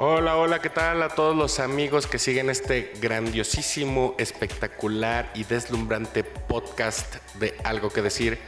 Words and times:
Hola, 0.00 0.36
hola, 0.36 0.60
¿qué 0.60 0.70
tal 0.70 1.02
a 1.02 1.08
todos 1.08 1.34
los 1.34 1.58
amigos 1.58 2.06
que 2.06 2.20
siguen 2.20 2.50
este 2.50 2.92
grandiosísimo, 3.00 4.14
espectacular 4.16 5.28
y 5.34 5.42
deslumbrante 5.42 6.22
podcast 6.22 7.16
de 7.34 7.56
Algo 7.64 7.90
que 7.90 8.00
Decir? 8.00 8.38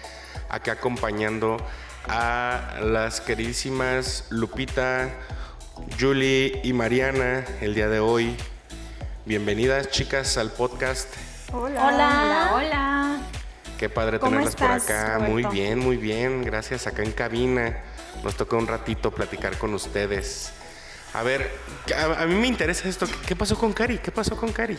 Acá 0.48 0.74
acompañando 0.74 1.56
a 2.06 2.78
las 2.84 3.20
queridísimas 3.20 4.28
Lupita, 4.30 5.10
Julie 5.98 6.60
y 6.62 6.72
Mariana 6.72 7.44
el 7.60 7.74
día 7.74 7.88
de 7.88 7.98
hoy. 7.98 8.36
Bienvenidas 9.24 9.90
chicas 9.90 10.38
al 10.38 10.52
podcast. 10.52 11.12
Hola. 11.52 11.84
Hola, 11.84 12.50
hola. 12.54 13.18
Qué 13.76 13.88
padre 13.88 14.20
¿Cómo 14.20 14.30
tenerlas 14.30 14.54
por 14.54 14.70
estás, 14.70 14.84
acá. 14.84 15.14
Roberto? 15.14 15.32
Muy 15.32 15.44
bien, 15.46 15.80
muy 15.80 15.96
bien. 15.96 16.44
Gracias 16.44 16.86
acá 16.86 17.02
en 17.02 17.10
cabina. 17.10 17.82
Nos 18.22 18.36
tocó 18.36 18.56
un 18.56 18.68
ratito 18.68 19.10
platicar 19.10 19.58
con 19.58 19.74
ustedes. 19.74 20.52
A 21.12 21.22
ver, 21.24 21.50
a, 21.96 22.22
a 22.22 22.26
mí 22.26 22.34
me 22.36 22.46
interesa 22.46 22.88
esto. 22.88 23.06
¿Qué- 23.06 23.14
¿Qué 23.26 23.36
pasó 23.36 23.58
con 23.58 23.72
Cari? 23.72 23.98
¿Qué 23.98 24.12
pasó 24.12 24.36
con 24.36 24.52
Cari? 24.52 24.76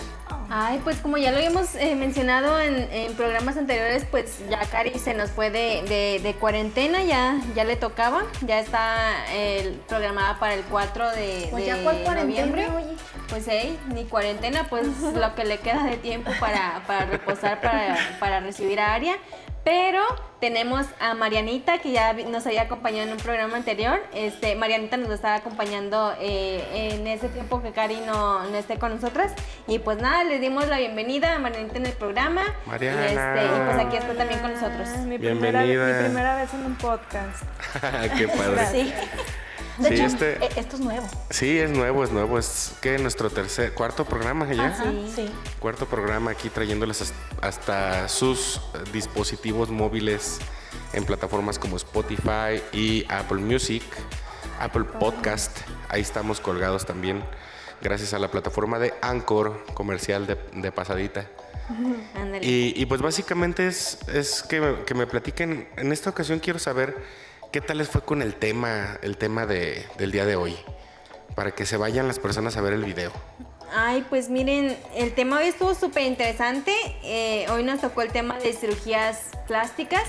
Ay, 0.49 0.79
pues 0.83 0.97
como 0.97 1.17
ya 1.17 1.31
lo 1.31 1.37
habíamos 1.37 1.75
eh, 1.75 1.95
mencionado 1.95 2.59
en, 2.59 2.75
en 2.91 3.13
programas 3.15 3.57
anteriores, 3.57 4.05
pues 4.09 4.39
ya 4.49 4.59
Cari 4.69 4.97
se 4.97 5.13
nos 5.13 5.29
fue 5.31 5.49
de, 5.49 5.83
de- 5.87 6.19
de 6.23 6.33
cuarentena, 6.35 7.03
ya, 7.03 7.37
ya 7.53 7.65
le 7.65 7.75
tocaba, 7.75 8.23
ya 8.45 8.59
está 8.59 9.25
eh, 9.29 9.77
programada 9.89 10.39
para 10.39 10.53
el 10.53 10.63
4 10.63 11.09
de, 11.11 11.47
Pues 11.51 11.63
de 11.63 11.67
ya 11.67 11.83
cuál 11.83 12.01
cuarentena, 12.03 12.45
noviembre. 12.45 12.67
oye. 12.77 12.95
Pues 13.27 13.45
hey, 13.49 13.77
ni 13.93 14.05
cuarentena, 14.05 14.67
pues 14.69 14.87
lo 15.13 15.35
que 15.35 15.43
le 15.43 15.59
queda 15.59 15.83
de 15.83 15.97
tiempo 15.97 16.31
para, 16.39 16.81
para 16.87 17.05
reposar, 17.07 17.59
para, 17.59 17.97
para 18.19 18.39
recibir 18.39 18.79
a 18.79 18.93
Aria. 18.93 19.17
Pero 19.63 20.01
tenemos 20.39 20.87
a 20.99 21.13
Marianita, 21.13 21.77
que 21.77 21.91
ya 21.91 22.13
nos 22.13 22.47
había 22.47 22.63
acompañado 22.63 23.03
en 23.07 23.11
un 23.13 23.19
programa 23.19 23.57
anterior. 23.57 24.01
Este, 24.11 24.55
Marianita 24.55 24.97
nos 24.97 25.11
estaba 25.11 25.35
acompañando 25.35 26.13
eh, 26.19 26.91
en 26.93 27.05
ese 27.05 27.29
tiempo 27.29 27.61
que 27.61 27.71
Cari 27.71 27.97
no, 28.07 28.43
no 28.43 28.57
esté 28.57 28.79
con 28.79 28.95
nosotras. 28.95 29.33
Y 29.67 29.77
pues 29.77 29.99
nada, 29.99 30.23
le 30.23 30.39
dimos 30.39 30.67
la 30.67 30.79
bienvenida 30.79 31.35
a 31.35 31.39
Marianita 31.39 31.77
en 31.77 31.85
el 31.85 31.93
programa. 31.93 32.41
Mariana. 32.65 33.01
Y, 33.01 33.05
este, 33.05 33.45
y 33.45 33.65
pues 33.65 33.85
aquí 33.85 33.97
está 33.97 34.13
también 34.15 34.39
con 34.39 34.53
nosotros. 34.53 34.89
Mi 35.05 35.19
primera, 35.19 35.61
Bienvenida. 35.61 35.97
mi 35.99 36.05
primera 36.05 36.35
vez 36.37 36.53
en 36.55 36.65
un 36.65 36.75
podcast. 36.75 37.43
Qué 38.17 38.27
padre. 38.27 38.65
Sí. 38.71 38.93
De 39.81 39.87
Sí, 39.89 39.93
hecho, 39.95 40.05
este- 40.05 40.45
eh, 40.45 40.49
esto 40.57 40.75
es 40.75 40.81
nuevo. 40.81 41.07
Sí, 41.29 41.57
es 41.59 41.69
nuevo, 41.71 42.03
es 42.03 42.11
nuevo. 42.11 42.37
Es 42.37 42.73
que 42.81 42.97
nuestro 42.99 43.29
tercer, 43.29 43.73
cuarto 43.73 44.05
programa 44.05 44.51
ya. 44.53 44.67
Ajá. 44.67 44.83
Sí. 44.83 45.11
Sí. 45.15 45.31
Cuarto 45.59 45.85
programa 45.85 46.31
aquí 46.31 46.49
trayéndoles 46.49 47.01
has- 47.01 47.13
hasta 47.41 48.07
sus 48.07 48.57
eh, 48.57 48.79
dispositivos 48.93 49.69
móviles 49.69 50.39
en 50.93 51.03
plataformas 51.05 51.57
como 51.59 51.77
Spotify 51.77 52.61
y 52.73 53.05
Apple 53.09 53.39
Music, 53.39 53.83
Apple 54.59 54.83
Podcast. 54.83 55.57
Ahí 55.89 56.01
estamos 56.01 56.39
colgados 56.39 56.85
también 56.85 57.23
gracias 57.81 58.13
a 58.13 58.19
la 58.19 58.29
plataforma 58.29 58.77
de 58.77 58.93
Anchor 59.01 59.65
comercial 59.73 60.27
de, 60.27 60.37
de 60.53 60.71
pasadita. 60.71 61.25
Y, 62.41 62.73
y 62.75 62.85
pues 62.87 63.01
básicamente 63.01 63.67
es, 63.67 63.97
es 64.07 64.41
que, 64.43 64.59
me, 64.59 64.83
que 64.83 64.93
me 64.93 65.05
platiquen. 65.07 65.67
En 65.77 65.91
esta 65.91 66.09
ocasión 66.09 66.39
quiero 66.39 66.59
saber 66.59 66.97
qué 67.51 67.61
tal 67.61 67.77
les 67.79 67.89
fue 67.89 68.01
con 68.01 68.21
el 68.21 68.35
tema, 68.35 68.97
el 69.01 69.17
tema 69.17 69.45
de- 69.45 69.85
del 69.97 70.11
día 70.11 70.25
de 70.25 70.35
hoy. 70.35 70.55
Para 71.35 71.51
que 71.51 71.65
se 71.65 71.77
vayan 71.77 72.07
las 72.07 72.19
personas 72.19 72.57
a 72.57 72.61
ver 72.61 72.73
el 72.73 72.83
video. 72.83 73.11
Ay, 73.73 74.05
pues 74.09 74.29
miren, 74.29 74.77
el 74.95 75.13
tema 75.13 75.37
hoy 75.39 75.45
estuvo 75.47 75.73
súper 75.73 76.03
interesante. 76.03 76.73
Eh, 77.03 77.45
hoy 77.49 77.63
nos 77.63 77.79
tocó 77.79 78.01
el 78.01 78.11
tema 78.11 78.37
de 78.37 78.51
cirugías 78.53 79.19
plásticas. 79.47 80.03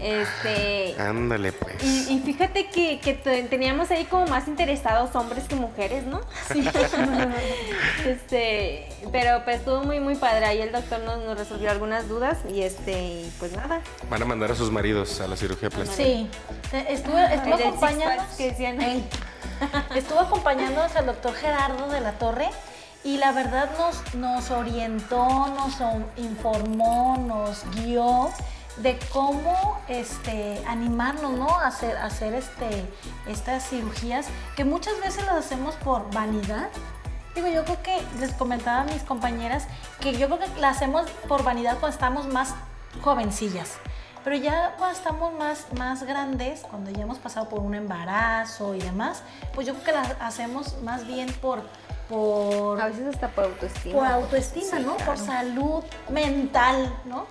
Este, 0.00 0.94
Ándale 1.00 1.52
pues. 1.52 1.82
y, 1.82 2.14
y 2.14 2.20
fíjate 2.20 2.68
que, 2.68 3.00
que 3.00 3.14
te- 3.14 3.42
teníamos 3.44 3.90
ahí 3.90 4.04
como 4.04 4.26
más 4.26 4.46
interesados 4.46 5.14
hombres 5.16 5.44
que 5.48 5.56
mujeres, 5.56 6.04
¿no? 6.04 6.20
este, 8.06 8.88
pero 9.10 9.42
pues 9.44 9.58
estuvo 9.58 9.82
muy 9.82 10.00
muy 10.00 10.14
padre. 10.14 10.46
Ahí 10.46 10.60
el 10.60 10.72
doctor 10.72 11.00
nos, 11.00 11.18
nos 11.24 11.38
resolvió 11.38 11.70
algunas 11.70 12.08
dudas 12.08 12.38
y 12.48 12.62
este, 12.62 12.92
y 12.92 13.32
pues 13.38 13.52
nada. 13.52 13.80
Van 14.10 14.22
a 14.22 14.24
mandar 14.24 14.52
a 14.52 14.54
sus 14.54 14.70
maridos 14.70 15.20
a 15.20 15.26
la 15.26 15.36
cirugía 15.36 15.70
plástica. 15.70 15.96
Sí. 15.96 16.30
Eh, 16.72 17.02
que 18.36 18.50
decían 18.50 18.80
ahí. 18.80 19.08
Estuvo 19.94 20.20
acompañándonos 20.20 20.94
al 20.96 21.06
doctor 21.06 21.34
Gerardo 21.34 21.88
de 21.88 22.00
la 22.00 22.12
Torre 22.12 22.48
y 23.04 23.16
la 23.16 23.32
verdad 23.32 23.70
nos, 23.78 24.14
nos 24.14 24.50
orientó, 24.50 25.26
nos 25.26 25.74
informó, 26.16 27.16
nos 27.26 27.64
guió 27.76 28.30
de 28.82 28.98
cómo 29.12 29.78
este, 29.88 30.62
animarnos 30.66 31.32
¿no? 31.32 31.48
a 31.48 31.66
hacer, 31.66 31.96
hacer 31.96 32.34
este, 32.34 32.88
estas 33.26 33.68
cirugías 33.68 34.26
que 34.56 34.64
muchas 34.64 35.00
veces 35.00 35.24
las 35.26 35.36
hacemos 35.36 35.74
por 35.76 36.12
vanidad. 36.12 36.68
Digo, 37.34 37.48
yo 37.48 37.64
creo 37.64 37.82
que 37.82 38.02
les 38.20 38.32
comentaba 38.32 38.80
a 38.80 38.84
mis 38.84 39.02
compañeras 39.02 39.66
que 40.00 40.12
yo 40.16 40.26
creo 40.26 40.38
que 40.38 40.60
las 40.60 40.76
hacemos 40.76 41.08
por 41.28 41.44
vanidad 41.44 41.78
cuando 41.78 41.94
estamos 41.94 42.26
más 42.26 42.54
jovencillas. 43.02 43.74
Pero 44.24 44.36
ya 44.36 44.74
cuando 44.76 44.96
estamos 44.96 45.32
más, 45.34 45.66
más 45.76 46.02
grandes, 46.02 46.60
cuando 46.60 46.90
ya 46.90 47.02
hemos 47.02 47.18
pasado 47.18 47.48
por 47.48 47.60
un 47.60 47.74
embarazo 47.74 48.74
y 48.74 48.80
demás, 48.80 49.22
pues 49.54 49.66
yo 49.66 49.74
creo 49.74 49.84
que 49.84 49.92
las 49.92 50.16
hacemos 50.20 50.82
más 50.82 51.06
bien 51.06 51.32
por, 51.40 51.62
por, 52.08 52.80
A 52.80 52.86
veces 52.88 53.06
hasta 53.14 53.28
por 53.28 53.44
autoestima. 53.44 53.94
por 53.98 54.06
autoestima, 54.06 54.78
¿no? 54.80 54.96
Por 54.96 55.16
salud 55.18 55.82
mental, 56.10 56.94
¿no? 57.04 57.26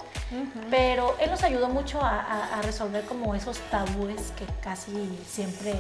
Pero 0.69 1.15
él 1.19 1.31
nos 1.31 1.41
ayudó 1.43 1.69
mucho 1.69 2.01
a, 2.01 2.19
a- 2.19 2.59
a 2.59 2.61
resolver 2.61 3.05
como 3.05 3.33
esos 3.33 3.57
tabúes 3.71 4.33
que 4.37 4.45
casi 4.61 5.17
siempre 5.29 5.73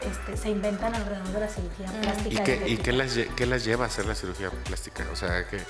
este, 0.00 0.36
se 0.36 0.50
inventan 0.50 0.94
alrededor 0.94 1.28
de 1.28 1.40
la 1.40 1.48
cirugía 1.48 1.86
¿Y 1.86 2.02
plástica. 2.02 2.44
qué, 2.44 2.68
y 2.68 2.76
qué 2.76 2.92
las, 2.92 3.12
qué 3.36 3.46
las 3.46 3.64
lleva 3.64 3.84
a 3.84 3.88
hacer 3.88 4.04
la 4.06 4.14
cirugía 4.14 4.50
plástica? 4.50 5.06
O 5.12 5.16
sea, 5.16 5.46
¿qué, 5.48 5.62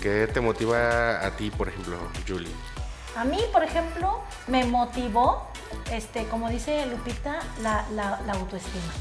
qué 0.00 0.28
te 0.32 0.40
motiva 0.40 1.24
a 1.26 1.30
ti, 1.36 1.50
por 1.50 1.68
ejemplo, 1.68 1.96
Julie? 2.28 2.52
A 3.16 3.24
mí, 3.24 3.40
por 3.52 3.64
ejemplo, 3.64 4.20
me 4.46 4.64
motivó, 4.64 5.48
este, 5.90 6.26
como 6.28 6.48
dice 6.48 6.86
Lupita, 6.86 7.40
la, 7.60 7.84
la- 7.94 8.20
la 8.24 8.32
autoestima. 8.34 8.92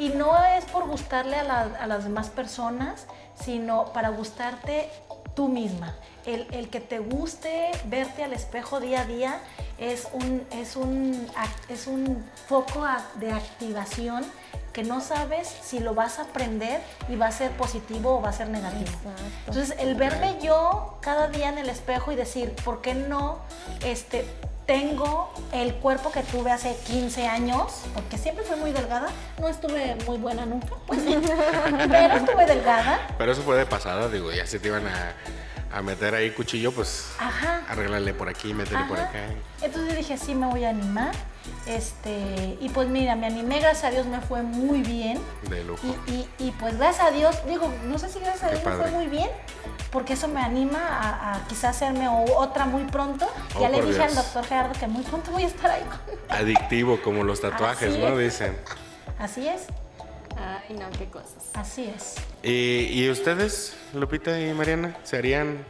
Y 0.00 0.08
no 0.08 0.34
es 0.42 0.64
por 0.64 0.88
gustarle 0.88 1.36
a, 1.36 1.60
a 1.78 1.86
las 1.86 2.04
demás 2.04 2.30
personas, 2.30 3.06
sino 3.34 3.92
para 3.92 4.08
gustarte 4.08 4.88
tú 5.34 5.48
misma. 5.48 5.94
El, 6.24 6.46
el 6.52 6.70
que 6.70 6.80
te 6.80 7.00
guste 7.00 7.70
verte 7.84 8.24
al 8.24 8.32
espejo 8.32 8.80
día 8.80 9.02
a 9.02 9.04
día 9.04 9.40
es 9.76 10.08
un, 10.14 10.42
es 10.52 10.76
un, 10.76 11.26
es 11.68 11.86
un 11.86 12.24
foco 12.48 12.86
de 13.16 13.30
activación 13.30 14.24
que 14.72 14.82
no 14.82 15.00
sabes 15.00 15.48
si 15.62 15.80
lo 15.80 15.94
vas 15.94 16.18
a 16.18 16.22
aprender 16.22 16.80
y 17.08 17.16
va 17.16 17.26
a 17.26 17.32
ser 17.32 17.50
positivo 17.52 18.18
o 18.18 18.22
va 18.22 18.30
a 18.30 18.32
ser 18.32 18.48
negativo. 18.48 18.90
Exacto. 18.90 19.22
Entonces, 19.46 19.76
el 19.78 19.94
verme 19.94 20.38
yo 20.42 20.98
cada 21.00 21.28
día 21.28 21.48
en 21.48 21.58
el 21.58 21.68
espejo 21.68 22.12
y 22.12 22.16
decir, 22.16 22.54
¿por 22.64 22.80
qué 22.80 22.94
no 22.94 23.38
este, 23.84 24.24
tengo 24.66 25.32
el 25.52 25.74
cuerpo 25.74 26.12
que 26.12 26.22
tuve 26.22 26.52
hace 26.52 26.76
15 26.86 27.26
años? 27.26 27.82
Porque 27.94 28.18
siempre 28.18 28.44
fui 28.44 28.56
muy 28.56 28.72
delgada, 28.72 29.08
no 29.38 29.48
estuve 29.48 29.96
muy 30.06 30.18
buena 30.18 30.46
nunca, 30.46 30.74
pues 30.86 31.00
pero 31.90 32.14
estuve 32.14 32.46
delgada. 32.46 33.00
Pero 33.18 33.32
eso 33.32 33.42
fue 33.42 33.56
de 33.56 33.66
pasada, 33.66 34.08
digo, 34.08 34.32
ya 34.32 34.46
se 34.46 34.60
te 34.60 34.68
iban 34.68 34.86
a, 34.86 35.14
a 35.72 35.82
meter 35.82 36.14
ahí 36.14 36.30
cuchillo, 36.32 36.72
pues 36.72 37.10
Ajá. 37.18 37.62
arreglarle 37.68 38.12
por 38.14 38.28
aquí, 38.28 38.52
métele 38.54 38.84
por 38.84 38.98
Ajá. 38.98 39.08
acá. 39.08 39.20
Entonces 39.62 39.96
dije, 39.96 40.16
sí, 40.18 40.34
me 40.34 40.46
voy 40.46 40.64
a 40.64 40.70
animar. 40.70 41.12
Este, 41.66 42.58
y 42.60 42.68
pues 42.70 42.88
mira, 42.88 43.14
me 43.16 43.26
animé, 43.26 43.60
gracias 43.60 43.84
a 43.84 43.90
Dios 43.90 44.06
me 44.06 44.20
fue 44.20 44.42
muy 44.42 44.82
bien. 44.82 45.18
De 45.48 45.62
lujo. 45.64 45.80
Y, 46.06 46.12
y- 46.12 46.28
y, 46.38 46.50
pues 46.52 46.76
gracias 46.76 47.06
a 47.06 47.10
Dios, 47.10 47.36
digo, 47.46 47.72
no 47.86 47.98
sé 47.98 48.08
si 48.08 48.18
gracias 48.18 48.44
a 48.44 48.48
Qué 48.50 48.56
Dios 48.56 48.66
me 48.66 48.82
fue 48.82 48.90
muy 48.90 49.06
bien, 49.06 49.28
porque 49.90 50.14
eso 50.14 50.26
me 50.28 50.40
anima 50.40 50.78
a, 50.80 51.34
a 51.36 51.46
quizás 51.48 51.76
hacerme 51.76 52.08
otra 52.08 52.66
muy 52.66 52.84
pronto. 52.84 53.28
Oh, 53.54 53.60
ya 53.60 53.68
le 53.68 53.78
por 53.78 53.86
dije 53.86 54.02
al 54.02 54.14
doctor 54.14 54.44
Gerardo 54.44 54.72
que 54.78 54.86
muy 54.86 55.02
pronto 55.02 55.30
voy 55.30 55.44
a 55.44 55.46
estar 55.46 55.70
ahí 55.70 55.82
con 55.82 56.36
Adictivo, 56.36 57.00
como 57.02 57.22
los 57.24 57.40
tatuajes, 57.40 57.90
Así 57.90 57.98
¿no? 58.00 58.08
es. 58.18 58.32
Dicen. 58.32 58.56
Así 59.18 59.46
es, 59.48 59.66
Ay, 60.40 60.74
no, 60.76 60.90
qué 60.98 61.06
cosas. 61.10 61.50
así 61.54 61.92
es. 61.94 62.14
¿Y, 62.42 63.02
y 63.04 63.10
ustedes, 63.10 63.76
Lupita 63.94 64.38
y 64.40 64.52
Mariana, 64.54 64.96
se 65.04 65.18
harían 65.18 65.64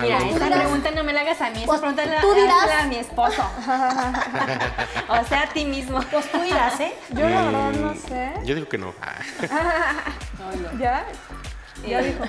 Mira, 0.00 0.18
esa 0.18 0.46
pregunta 0.46 0.90
no 0.92 1.02
me 1.02 1.12
la 1.12 1.20
hagas 1.22 1.40
a 1.40 1.50
mí, 1.50 1.56
esa 1.58 1.66
Pues, 1.66 1.80
pregunta 1.80 2.06
la, 2.06 2.20
tú 2.20 2.32
dirás. 2.32 2.62
hazla 2.62 2.80
a 2.82 2.86
mi 2.86 2.96
esposo. 2.96 3.42
o 5.08 5.24
sea, 5.24 5.42
a 5.42 5.48
ti 5.52 5.64
mismo. 5.64 6.00
Pues 6.12 6.30
tú 6.30 6.42
irás, 6.44 6.78
¿eh? 6.80 6.94
Yo 7.10 7.28
la 7.28 7.42
verdad 7.42 7.72
no 7.72 7.92
Mm, 7.92 7.96
sé. 7.96 8.32
Yo 8.44 8.54
digo 8.54 8.68
que 8.68 8.78
no. 8.78 8.94
Ah. 9.02 9.16
¿Ya? 10.78 11.04
Ya 11.86 12.00
Eh, 12.00 12.04
dijo. 12.14 12.24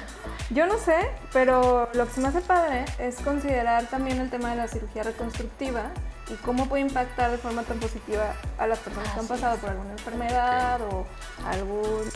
Yo 0.49 0.65
no 0.65 0.77
sé, 0.79 0.95
pero 1.31 1.87
lo 1.93 2.07
que 2.07 2.13
se 2.13 2.21
me 2.21 2.27
hace 2.29 2.41
padre 2.41 2.83
es 2.99 3.17
considerar 3.17 3.85
también 3.85 4.19
el 4.19 4.29
tema 4.31 4.49
de 4.49 4.55
la 4.57 4.67
cirugía 4.67 5.03
reconstructiva 5.03 5.91
y 6.31 6.35
cómo 6.45 6.67
puede 6.67 6.81
impactar 6.83 7.31
de 7.31 7.37
forma 7.37 7.63
tan 7.63 7.79
positiva 7.79 8.33
a 8.57 8.67
las 8.67 8.79
personas 8.79 9.09
que 9.13 9.19
han 9.19 9.27
pasado 9.27 9.57
por 9.57 9.69
alguna 9.69 9.91
enfermedad 9.91 10.81
o 10.81 11.05
algún 11.47 12.09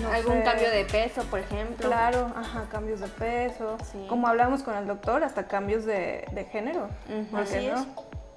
no 0.00 0.08
Algún 0.12 0.38
sé, 0.38 0.42
cambio 0.44 0.70
de 0.70 0.84
peso, 0.84 1.22
por 1.24 1.40
ejemplo. 1.40 1.88
Claro, 1.88 2.32
ajá, 2.36 2.66
cambios 2.70 3.00
de 3.00 3.08
peso, 3.08 3.76
Sí. 3.90 4.06
como 4.08 4.28
hablamos 4.28 4.62
con 4.62 4.76
el 4.76 4.86
doctor, 4.86 5.24
hasta 5.24 5.48
cambios 5.48 5.84
de, 5.84 6.24
de 6.30 6.44
género. 6.44 6.88
Ujú. 7.08 7.24
¿por 7.30 7.44
qué 7.44 7.56
Así 7.58 7.66
no? 7.66 7.74
es. 7.80 7.86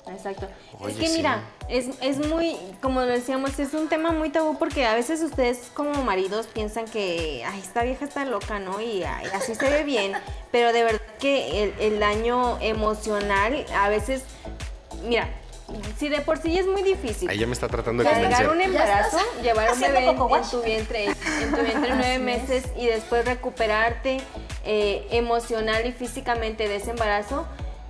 Exacto. 0.05 0.49
Oye, 0.79 0.91
es 0.93 0.99
que 0.99 1.07
sí. 1.07 1.17
mira, 1.17 1.43
es, 1.69 1.89
es 2.01 2.27
muy, 2.27 2.57
como 2.81 2.99
lo 3.01 3.05
decíamos, 3.07 3.57
es 3.59 3.73
un 3.73 3.87
tema 3.87 4.11
muy 4.11 4.31
tabú 4.31 4.57
porque 4.57 4.85
a 4.85 4.95
veces 4.95 5.21
ustedes 5.21 5.69
como 5.73 5.93
maridos 6.03 6.47
piensan 6.47 6.85
que, 6.85 7.43
ay, 7.47 7.59
esta 7.61 7.83
vieja 7.83 8.03
está 8.03 8.25
loca, 8.25 8.59
¿no? 8.59 8.81
Y 8.81 9.03
ay, 9.03 9.27
así 9.33 9.55
se 9.55 9.69
ve 9.69 9.83
bien. 9.85 10.11
Pero 10.51 10.73
de 10.73 10.83
verdad 10.83 10.99
que 11.19 11.63
el, 11.63 11.73
el 11.79 11.99
daño 12.01 12.57
emocional 12.59 13.65
a 13.77 13.87
veces, 13.87 14.23
mira, 15.03 15.29
si 15.97 16.09
de 16.09 16.21
por 16.21 16.37
sí 16.41 16.57
es 16.57 16.67
muy 16.67 16.83
difícil. 16.83 17.29
Ahí 17.29 17.37
ya 17.39 17.47
me 17.47 17.53
está 17.53 17.67
tratando 17.67 18.03
de 18.03 18.09
Cargar 18.09 18.43
un 18.43 18.47
convencer. 18.49 18.81
embarazo, 18.81 19.17
llevar 19.43 19.71
un 19.71 19.79
bebé 19.79 19.99
en, 20.09 20.09
en 20.09 20.49
tu 20.49 20.61
vientre, 20.61 21.05
en 21.05 21.51
tu 21.51 21.61
vientre 21.61 21.93
nueve 21.95 22.19
meses 22.19 22.65
y 22.77 22.87
después 22.87 23.25
recuperarte 23.25 24.21
eh, 24.65 25.07
emocional 25.11 25.85
y 25.85 25.91
físicamente 25.93 26.67
de 26.67 26.75
ese 26.77 26.91
embarazo. 26.91 27.45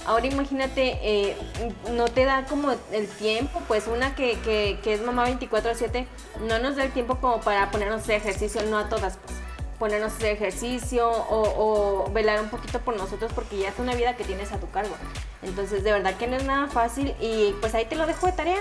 Ahora 0.05 0.27
imagínate, 0.27 0.99
eh, 1.01 1.37
no 1.91 2.09
te 2.09 2.25
da 2.25 2.43
como 2.45 2.73
el 2.91 3.07
tiempo, 3.07 3.61
pues 3.69 3.87
una 3.87 4.15
que, 4.15 4.37
que, 4.39 4.77
que 4.83 4.93
es 4.93 5.01
mamá 5.01 5.27
24/7, 5.29 6.05
no 6.41 6.59
nos 6.59 6.75
da 6.75 6.83
el 6.83 6.91
tiempo 6.91 7.19
como 7.19 7.39
para 7.39 7.71
ponernos 7.71 8.01
a 8.01 8.03
hacer 8.03 8.15
ejercicio, 8.17 8.61
no 8.63 8.77
a 8.77 8.89
todas, 8.89 9.17
pues 9.25 9.37
ponernos 9.83 10.13
a 10.13 10.15
hacer 10.15 10.31
ejercicio 10.31 11.09
o, 11.11 12.05
o 12.07 12.11
velar 12.13 12.39
un 12.39 12.47
poquito 12.47 12.79
por 12.79 12.95
nosotros 12.95 13.33
porque 13.35 13.57
ya 13.57 13.67
es 13.67 13.79
una 13.79 13.93
vida 13.95 14.15
que 14.15 14.23
tienes 14.23 14.53
a 14.53 14.57
tu 14.57 14.71
cargo. 14.71 14.95
Entonces, 15.41 15.83
de 15.83 15.91
verdad 15.91 16.15
que 16.15 16.25
no 16.25 16.37
es 16.37 16.45
nada 16.45 16.67
fácil 16.67 17.13
y 17.19 17.53
pues 17.59 17.75
ahí 17.75 17.83
te 17.83 17.97
lo 17.97 18.07
dejo 18.07 18.27
de 18.27 18.31
tarea. 18.31 18.59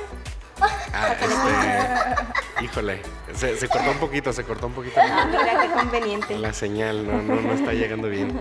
Ah, 0.60 1.14
este, 1.20 2.64
híjole, 2.64 3.02
se, 3.36 3.56
se 3.56 3.69
cortó 3.69 3.92
un 3.92 3.98
poquito, 3.98 4.32
se 4.32 4.42
cortó 4.42 4.66
un 4.66 4.72
poquito 4.72 5.00
Ah, 5.00 5.26
mira 5.30 5.60
qué 5.62 5.70
conveniente. 5.70 6.36
la 6.38 6.52
señal, 6.52 7.06
no, 7.06 7.22
no, 7.22 7.40
no 7.40 7.52
está 7.52 7.72
llegando 7.72 8.08
bien. 8.08 8.40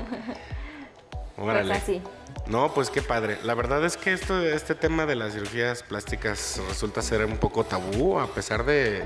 Órale. 1.37 1.69
Pues 1.69 1.83
así. 1.83 2.01
No, 2.47 2.73
pues 2.73 2.89
qué 2.89 3.03
padre. 3.03 3.37
La 3.43 3.53
verdad 3.53 3.85
es 3.85 3.95
que 3.95 4.11
esto, 4.11 4.43
este 4.43 4.73
tema 4.73 5.05
de 5.05 5.15
las 5.15 5.33
cirugías 5.33 5.83
plásticas 5.83 6.59
resulta 6.67 7.03
ser 7.03 7.23
un 7.25 7.37
poco 7.37 7.63
tabú, 7.63 8.19
a 8.19 8.25
pesar 8.33 8.65
de, 8.65 9.03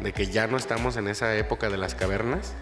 de 0.00 0.12
que 0.12 0.28
ya 0.28 0.46
no 0.46 0.56
estamos 0.56 0.96
en 0.96 1.08
esa 1.08 1.34
época 1.36 1.68
de 1.68 1.78
las 1.78 1.96
cavernas. 1.96 2.54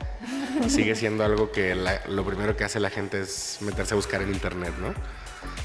Sigue 0.69 0.95
siendo 0.95 1.25
algo 1.25 1.53
que 1.53 1.75
la- 1.75 2.03
lo 2.09 2.25
primero 2.25 2.57
que 2.57 2.65
hace 2.65 2.81
la 2.81 2.91
gente 2.91 3.21
es 3.21 3.59
meterse 3.61 3.95
a 3.95 3.97
buscar 3.97 4.23
en 4.23 4.31
internet, 4.33 4.73
¿no? 4.81 4.89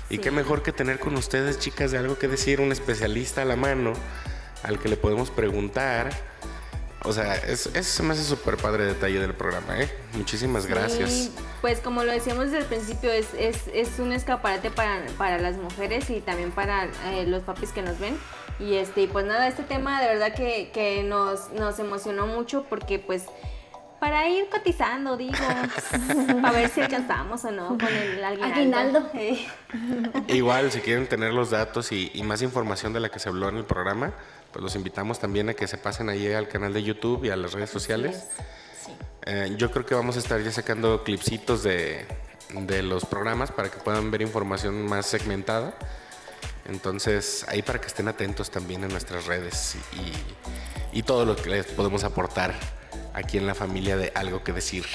Y 0.09 0.15
Sí. 0.15 0.21
qué 0.21 0.31
mejor 0.31 0.61
que 0.63 0.71
tener 0.71 0.99
con 0.99 1.15
ustedes, 1.15 1.59
chicas, 1.59 1.91
de 1.91 1.97
algo 1.97 2.17
que 2.17 2.27
decir, 2.27 2.59
un 2.61 2.71
especialista 2.71 3.41
a 3.41 3.45
la 3.45 3.55
mano, 3.55 3.93
al 4.63 4.79
que 4.79 4.89
le 4.89 4.97
podemos 4.97 5.31
preguntar. 5.31 6.11
O 7.03 7.13
sea, 7.13 7.35
es, 7.35 7.65
eso 7.65 7.83
se 7.83 8.03
me 8.03 8.13
hace 8.13 8.23
súper 8.23 8.57
padre 8.57 8.85
detalle 8.85 9.19
del 9.19 9.33
programa, 9.33 9.79
¿eh? 9.81 9.89
Muchísimas 10.13 10.67
gracias. 10.67 11.09
Sí, 11.09 11.31
pues 11.61 11.79
como 11.79 12.03
lo 12.03 12.11
decíamos 12.11 12.45
desde 12.45 12.59
el 12.59 12.65
principio, 12.65 13.11
es, 13.11 13.27
es, 13.39 13.57
es 13.73 13.97
un 13.97 14.11
escaparate 14.13 14.69
para, 14.69 15.03
para 15.17 15.39
las 15.39 15.55
mujeres 15.57 16.09
y 16.11 16.19
también 16.21 16.51
para 16.51 16.85
eh, 17.07 17.25
los 17.25 17.41
papis 17.41 17.71
que 17.71 17.81
nos 17.81 17.97
ven. 17.97 18.15
Y 18.59 18.75
este, 18.75 19.07
pues 19.07 19.25
nada, 19.25 19.47
este 19.47 19.63
tema 19.63 19.99
de 19.99 20.09
verdad 20.09 20.35
que, 20.35 20.69
que 20.71 21.01
nos, 21.01 21.49
nos 21.53 21.79
emocionó 21.79 22.27
mucho 22.27 22.65
porque 22.69 22.99
pues 22.99 23.23
para 24.01 24.27
ir 24.27 24.49
cotizando, 24.49 25.15
digo, 25.15 25.35
a 26.43 26.51
ver 26.51 26.71
si 26.71 26.81
alcanzamos 26.81 27.45
o 27.45 27.51
no 27.51 27.67
con 27.77 27.85
el 27.85 28.23
aguinaldo. 28.23 28.55
Aguinaldo. 28.55 29.09
Eh, 29.13 29.45
Igual, 30.27 30.71
si 30.71 30.79
quieren 30.79 31.05
tener 31.05 31.31
los 31.31 31.51
datos 31.51 31.91
y, 31.91 32.09
y 32.15 32.23
más 32.23 32.41
información 32.41 32.93
de 32.93 32.99
la 32.99 33.09
que 33.09 33.19
se 33.19 33.29
habló 33.29 33.47
en 33.49 33.57
el 33.57 33.63
programa, 33.63 34.11
pues 34.51 34.63
los 34.63 34.75
invitamos 34.75 35.19
también 35.19 35.49
a 35.49 35.53
que 35.53 35.67
se 35.67 35.77
pasen 35.77 36.09
ahí 36.09 36.33
al 36.33 36.47
canal 36.47 36.73
de 36.73 36.81
YouTube 36.81 37.25
y 37.25 37.29
a 37.29 37.35
las 37.35 37.53
redes 37.53 37.69
sociales. 37.69 38.25
Sí. 38.83 38.91
Eh, 39.27 39.53
yo 39.55 39.69
creo 39.69 39.85
que 39.85 39.93
vamos 39.93 40.15
a 40.15 40.19
estar 40.19 40.41
ya 40.41 40.51
sacando 40.51 41.03
clipsitos 41.03 41.61
de, 41.61 42.07
de 42.53 42.81
los 42.81 43.05
programas 43.05 43.51
para 43.51 43.69
que 43.69 43.77
puedan 43.77 44.09
ver 44.09 44.23
información 44.23 44.83
más 44.83 45.05
segmentada. 45.05 45.75
Entonces, 46.65 47.45
ahí 47.49 47.61
para 47.61 47.79
que 47.79 47.85
estén 47.85 48.07
atentos 48.07 48.49
también 48.49 48.83
en 48.83 48.89
nuestras 48.89 49.27
redes 49.27 49.75
y, 49.93 50.97
y 50.97 51.03
todo 51.03 51.23
lo 51.23 51.35
que 51.35 51.51
les 51.51 51.67
podemos 51.67 52.03
aportar 52.03 52.80
aquí 53.13 53.37
en 53.37 53.47
la 53.47 53.55
familia 53.55 53.97
de 53.97 54.11
Algo 54.15 54.43
que 54.43 54.53
Decir. 54.53 54.85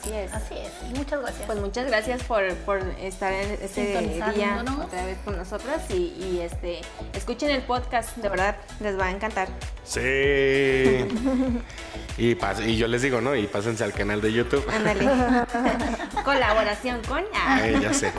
Así 0.00 0.12
es. 0.12 0.32
Así 0.32 0.54
es. 0.58 0.96
Muchas 0.98 1.20
gracias. 1.20 1.46
Pues 1.46 1.58
muchas 1.60 1.86
gracias 1.86 2.22
por, 2.24 2.54
por 2.58 2.78
estar 3.00 3.32
en 3.32 3.52
este 3.62 3.98
día 4.34 4.62
otra 4.84 5.06
vez 5.06 5.18
con 5.24 5.36
nosotras 5.36 5.82
y, 5.90 6.14
y, 6.20 6.40
este 6.42 6.80
escuchen 7.14 7.50
el 7.50 7.62
podcast, 7.62 8.16
de 8.18 8.28
verdad 8.28 8.56
les 8.80 8.98
va 8.98 9.06
a 9.06 9.10
encantar. 9.10 9.48
Sí. 9.84 10.00
y, 12.18 12.34
pas- 12.34 12.66
y 12.66 12.76
yo 12.76 12.86
les 12.86 13.02
digo, 13.02 13.20
¿no? 13.20 13.34
Y 13.34 13.46
pásense 13.46 13.82
al 13.84 13.92
canal 13.92 14.20
de 14.20 14.32
YouTube. 14.32 14.64
Ándale. 14.70 15.04
Colaboración 16.24 17.00
con. 17.08 17.22
Ah, 17.34 17.60
Eh, 17.66 17.78
ya 17.80 17.92
sé. 17.94 18.12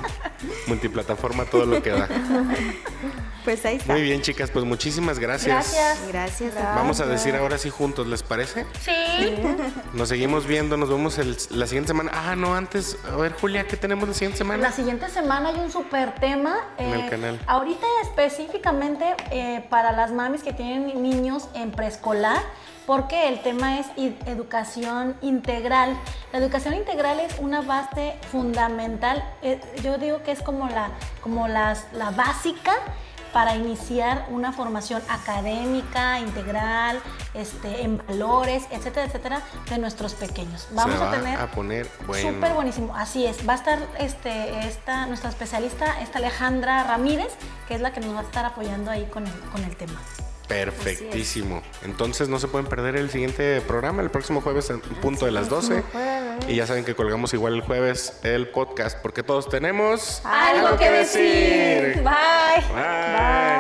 Multiplataforma, 0.67 1.45
todo 1.45 1.65
lo 1.65 1.81
que 1.83 1.91
da. 1.91 2.07
pues 3.45 3.63
ahí 3.65 3.77
está. 3.77 3.93
Muy 3.93 4.01
bien, 4.01 4.21
chicas, 4.21 4.49
pues 4.51 4.65
muchísimas 4.65 5.19
gracias. 5.19 5.73
Gracias. 5.73 6.07
Gracias. 6.09 6.53
Vamos 6.75 6.99
a 6.99 7.05
decir 7.05 7.33
ahora 7.35 7.57
sí 7.57 7.69
juntos, 7.69 8.07
¿les 8.07 8.21
parece? 8.23 8.65
Sí. 8.81 8.91
Nos 9.93 10.09
seguimos 10.09 10.45
viendo, 10.45 10.75
nos 10.75 10.89
vemos 10.89 11.17
el- 11.19 11.37
la 11.51 11.67
siguiente 11.67 11.87
semana. 11.87 12.11
Ah, 12.13 12.35
no, 12.35 12.55
antes, 12.55 12.97
a 13.09 13.15
ver, 13.15 13.31
Julia, 13.39 13.65
¿qué 13.67 13.77
tenemos 13.77 14.07
la 14.09 14.13
siguiente 14.13 14.37
semana? 14.39 14.61
La 14.63 14.71
siguiente 14.73 15.07
semana 15.09 15.49
hay 15.49 15.59
un 15.59 15.71
super 15.71 16.15
tema. 16.15 16.57
En 16.77 16.91
el 16.93 17.01
eh, 17.01 17.09
canal. 17.09 17.39
Ahorita 17.47 17.85
específicamente 18.03 19.05
eh, 19.31 19.65
para 19.69 19.91
las 19.93 20.11
mamis 20.11 20.43
que 20.43 20.51
tienen 20.51 21.01
niños 21.01 21.47
en 21.53 21.71
preescolar, 21.71 22.41
porque 22.85 23.29
el 23.29 23.41
tema 23.41 23.79
es 23.79 23.87
educación 24.25 25.15
integral. 25.21 25.97
La 26.31 26.39
educación 26.39 26.73
integral 26.73 27.19
es 27.19 27.37
una 27.39 27.61
base 27.61 28.15
fundamental. 28.31 29.23
eh, 29.41 29.59
yo 29.83 29.97
digo 29.97 30.21
que 30.23 30.31
es 30.31 30.41
como 30.41 30.67
la, 30.69 30.89
como 31.21 31.47
las, 31.47 31.85
la 31.93 32.11
básica 32.11 32.73
para 33.35 33.53
iniciar 33.53 34.27
una 34.29 34.53
formación 34.53 35.01
académica, 35.09 36.21
integral, 36.21 37.01
este, 37.33 37.81
en 37.81 37.97
valores, 37.97 38.63
etcétera, 38.71 39.07
etcétera, 39.07 39.41
de 39.69 39.77
nuestros 39.77 40.13
pequeños. 40.13 40.69
Vamos 40.71 40.95
Se 40.95 41.03
va 41.03 41.11
a 41.11 41.15
tener 41.17 41.37
a 41.37 41.51
poner 41.51 41.89
bueno. 42.07 42.31
Súper 42.31 42.53
buenísimo, 42.53 42.95
así 42.95 43.25
es. 43.25 43.45
Va 43.45 43.51
a 43.51 43.55
estar 43.57 43.79
este, 43.99 44.65
esta, 44.65 45.05
nuestra 45.07 45.31
especialista, 45.31 45.99
esta 46.01 46.19
Alejandra 46.19 46.85
Ramírez, 46.85 47.33
que 47.67 47.75
es 47.75 47.81
la 47.81 47.91
que 47.91 47.99
nos 47.99 48.15
va 48.15 48.21
a 48.21 48.23
estar 48.23 48.45
apoyando 48.45 48.89
ahí 48.89 49.05
con 49.11 49.27
el, 49.27 49.33
con 49.51 49.65
el 49.65 49.75
tema. 49.75 49.99
Perfectísimo. 50.47 51.61
Entonces 51.83 52.29
no 52.29 52.39
se 52.39 52.47
pueden 52.47 52.67
perder 52.67 52.95
el 52.95 53.09
siguiente 53.09 53.59
programa, 53.59 54.01
el 54.01 54.11
próximo 54.11 54.39
jueves 54.39 54.69
en 54.69 54.79
punto 54.79 55.25
de 55.25 55.33
las 55.33 55.49
12. 55.49 55.83
Y 56.47 56.55
ya 56.55 56.67
saben 56.67 56.85
que 56.85 56.95
colgamos 56.95 57.33
igual 57.33 57.55
el 57.55 57.61
jueves 57.61 58.19
el 58.23 58.49
podcast, 58.49 58.97
porque 59.01 59.23
todos 59.23 59.49
tenemos 59.49 60.21
Algo 60.25 60.77
que 60.77 60.89
decir. 60.89 61.95
Bye. 61.95 62.03
Bye. 62.03 62.73
Bye. 62.73 63.54